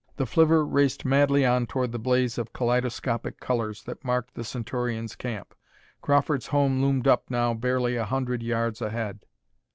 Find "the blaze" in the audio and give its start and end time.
1.91-2.39